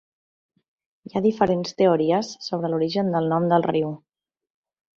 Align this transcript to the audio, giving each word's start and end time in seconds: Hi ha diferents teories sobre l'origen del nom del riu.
Hi 1.09 1.11
ha 1.13 1.21
diferents 1.25 1.75
teories 1.83 2.31
sobre 2.47 2.73
l'origen 2.73 3.15
del 3.19 3.31
nom 3.35 3.49
del 3.55 3.69
riu. 3.71 3.95